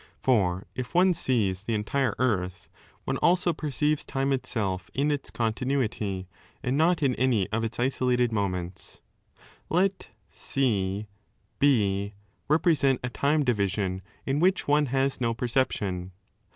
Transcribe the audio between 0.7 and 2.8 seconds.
if one sees the entire earth,